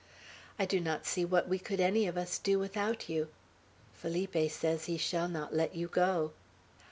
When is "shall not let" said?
4.97-5.75